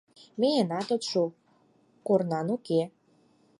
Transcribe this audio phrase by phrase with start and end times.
[0.39, 1.23] Миенат от шу...
[2.07, 2.81] корнат уке.